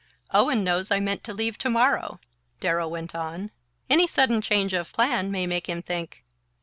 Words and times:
"Owen 0.33 0.63
knows 0.63 0.89
I 0.89 0.99
meant 0.99 1.23
to 1.25 1.31
leave 1.31 1.59
tomorrow," 1.59 2.19
Darrow 2.59 2.87
went 2.87 3.13
on. 3.13 3.51
"Any 3.87 4.07
sudden 4.07 4.41
change 4.41 4.73
of 4.73 4.91
plan 4.91 5.29
may 5.29 5.45
make 5.45 5.69
him 5.69 5.83
think..." 5.83 6.23